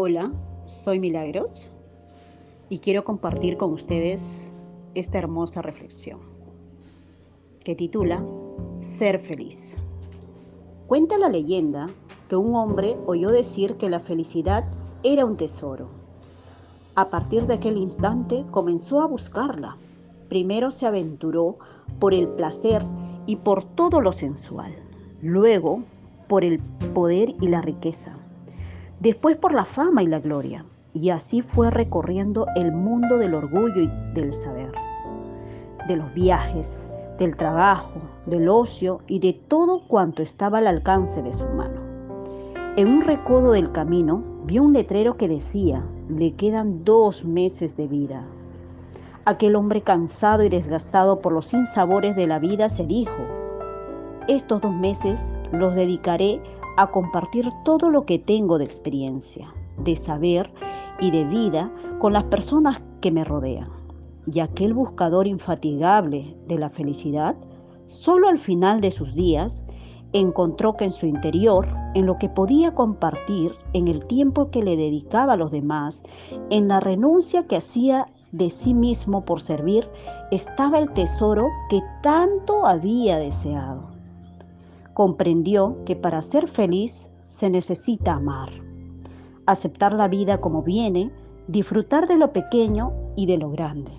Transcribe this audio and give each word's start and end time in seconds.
Hola, 0.00 0.30
soy 0.64 1.00
Milagros 1.00 1.72
y 2.68 2.78
quiero 2.78 3.02
compartir 3.02 3.56
con 3.56 3.72
ustedes 3.72 4.52
esta 4.94 5.18
hermosa 5.18 5.60
reflexión 5.60 6.20
que 7.64 7.74
titula 7.74 8.24
Ser 8.78 9.18
feliz. 9.18 9.76
Cuenta 10.86 11.18
la 11.18 11.28
leyenda 11.28 11.86
que 12.28 12.36
un 12.36 12.54
hombre 12.54 12.96
oyó 13.06 13.30
decir 13.30 13.74
que 13.74 13.90
la 13.90 13.98
felicidad 13.98 14.70
era 15.02 15.24
un 15.24 15.36
tesoro. 15.36 15.88
A 16.94 17.10
partir 17.10 17.48
de 17.48 17.54
aquel 17.54 17.76
instante 17.76 18.44
comenzó 18.52 19.00
a 19.00 19.08
buscarla. 19.08 19.78
Primero 20.28 20.70
se 20.70 20.86
aventuró 20.86 21.58
por 21.98 22.14
el 22.14 22.28
placer 22.28 22.84
y 23.26 23.34
por 23.34 23.64
todo 23.64 24.00
lo 24.00 24.12
sensual. 24.12 24.72
Luego 25.22 25.82
por 26.28 26.44
el 26.44 26.60
poder 26.94 27.34
y 27.40 27.48
la 27.48 27.62
riqueza 27.62 28.16
después 29.00 29.36
por 29.36 29.52
la 29.52 29.64
fama 29.64 30.02
y 30.02 30.06
la 30.06 30.20
gloria. 30.20 30.64
Y 30.94 31.10
así 31.10 31.42
fue 31.42 31.70
recorriendo 31.70 32.46
el 32.56 32.72
mundo 32.72 33.18
del 33.18 33.34
orgullo 33.34 33.82
y 33.82 33.90
del 34.14 34.32
saber, 34.34 34.72
de 35.86 35.96
los 35.96 36.12
viajes, 36.14 36.88
del 37.18 37.36
trabajo, 37.36 38.00
del 38.26 38.48
ocio 38.48 39.00
y 39.06 39.18
de 39.18 39.32
todo 39.32 39.86
cuanto 39.86 40.22
estaba 40.22 40.58
al 40.58 40.66
alcance 40.66 41.22
de 41.22 41.32
su 41.32 41.46
mano. 41.46 41.80
En 42.76 42.88
un 42.88 43.02
recodo 43.02 43.52
del 43.52 43.70
camino 43.72 44.22
vio 44.44 44.62
un 44.62 44.72
letrero 44.72 45.16
que 45.16 45.28
decía, 45.28 45.84
le 46.08 46.34
quedan 46.34 46.84
dos 46.84 47.24
meses 47.24 47.76
de 47.76 47.86
vida. 47.86 48.24
Aquel 49.24 49.56
hombre 49.56 49.82
cansado 49.82 50.42
y 50.42 50.48
desgastado 50.48 51.20
por 51.20 51.32
los 51.32 51.46
sinsabores 51.46 52.16
de 52.16 52.26
la 52.26 52.38
vida 52.38 52.68
se 52.68 52.86
dijo, 52.86 53.26
estos 54.26 54.60
dos 54.60 54.74
meses 54.74 55.32
los 55.52 55.74
dedicaré 55.74 56.40
a 56.78 56.92
compartir 56.92 57.50
todo 57.64 57.90
lo 57.90 58.06
que 58.06 58.20
tengo 58.20 58.56
de 58.56 58.64
experiencia, 58.64 59.52
de 59.78 59.96
saber 59.96 60.48
y 61.00 61.10
de 61.10 61.24
vida 61.24 61.72
con 61.98 62.12
las 62.12 62.22
personas 62.24 62.80
que 63.00 63.10
me 63.10 63.24
rodean. 63.24 63.68
Y 64.32 64.38
aquel 64.38 64.74
buscador 64.74 65.26
infatigable 65.26 66.36
de 66.46 66.56
la 66.56 66.70
felicidad, 66.70 67.34
solo 67.86 68.28
al 68.28 68.38
final 68.38 68.80
de 68.80 68.92
sus 68.92 69.12
días, 69.14 69.64
encontró 70.12 70.76
que 70.76 70.84
en 70.84 70.92
su 70.92 71.06
interior, 71.06 71.66
en 71.94 72.06
lo 72.06 72.16
que 72.16 72.28
podía 72.28 72.72
compartir, 72.76 73.56
en 73.72 73.88
el 73.88 74.06
tiempo 74.06 74.52
que 74.52 74.62
le 74.62 74.76
dedicaba 74.76 75.32
a 75.32 75.36
los 75.36 75.50
demás, 75.50 76.04
en 76.50 76.68
la 76.68 76.78
renuncia 76.78 77.44
que 77.48 77.56
hacía 77.56 78.06
de 78.30 78.50
sí 78.50 78.72
mismo 78.72 79.24
por 79.24 79.40
servir, 79.40 79.90
estaba 80.30 80.78
el 80.78 80.92
tesoro 80.92 81.48
que 81.70 81.80
tanto 82.02 82.64
había 82.64 83.18
deseado 83.18 83.97
comprendió 84.98 85.76
que 85.84 85.94
para 85.94 86.20
ser 86.22 86.48
feliz 86.48 87.08
se 87.26 87.48
necesita 87.50 88.14
amar, 88.14 88.48
aceptar 89.46 89.94
la 89.94 90.08
vida 90.08 90.40
como 90.40 90.64
viene, 90.64 91.12
disfrutar 91.46 92.08
de 92.08 92.16
lo 92.16 92.32
pequeño 92.32 92.92
y 93.14 93.26
de 93.26 93.38
lo 93.38 93.48
grande, 93.48 93.92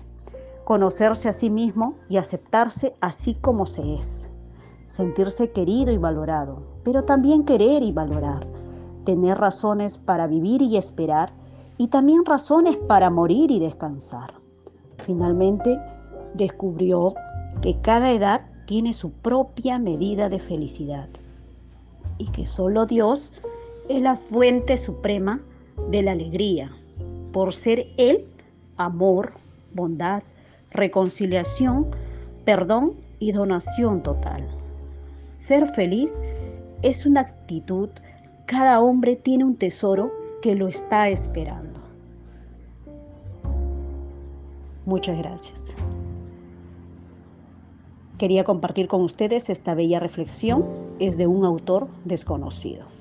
conocerse 0.64 1.30
a 1.30 1.32
sí 1.32 1.48
mismo 1.48 1.94
y 2.10 2.18
aceptarse 2.18 2.92
así 3.00 3.34
como 3.34 3.64
se 3.64 3.94
es, 3.94 4.30
sentirse 4.84 5.50
querido 5.52 5.90
y 5.90 5.96
valorado, 5.96 6.66
pero 6.84 7.02
también 7.02 7.46
querer 7.46 7.82
y 7.82 7.92
valorar, 7.92 8.46
tener 9.06 9.38
razones 9.38 9.96
para 9.96 10.26
vivir 10.26 10.60
y 10.60 10.76
esperar 10.76 11.32
y 11.78 11.88
también 11.88 12.26
razones 12.26 12.76
para 12.76 13.08
morir 13.08 13.50
y 13.50 13.58
descansar. 13.58 14.34
Finalmente, 14.98 15.80
descubrió 16.34 17.14
que 17.62 17.80
cada 17.80 18.12
edad 18.12 18.42
tiene 18.70 18.92
su 18.92 19.10
propia 19.10 19.80
medida 19.80 20.28
de 20.28 20.38
felicidad 20.38 21.08
y 22.18 22.26
que 22.30 22.46
solo 22.46 22.86
Dios 22.86 23.32
es 23.88 24.00
la 24.00 24.14
fuente 24.14 24.76
suprema 24.76 25.40
de 25.90 26.02
la 26.02 26.12
alegría, 26.12 26.70
por 27.32 27.52
ser 27.52 27.88
Él 27.96 28.28
amor, 28.76 29.32
bondad, 29.74 30.22
reconciliación, 30.70 31.88
perdón 32.44 32.92
y 33.18 33.32
donación 33.32 34.04
total. 34.04 34.46
Ser 35.30 35.66
feliz 35.74 36.20
es 36.82 37.06
una 37.06 37.22
actitud, 37.22 37.88
cada 38.46 38.80
hombre 38.80 39.16
tiene 39.16 39.42
un 39.42 39.56
tesoro 39.56 40.12
que 40.42 40.54
lo 40.54 40.68
está 40.68 41.08
esperando. 41.08 41.80
Muchas 44.86 45.18
gracias. 45.18 45.76
Quería 48.20 48.44
compartir 48.44 48.86
con 48.86 49.00
ustedes 49.00 49.48
esta 49.48 49.74
bella 49.74 49.98
reflexión. 49.98 50.66
Es 50.98 51.16
de 51.16 51.26
un 51.26 51.46
autor 51.46 51.88
desconocido. 52.04 52.99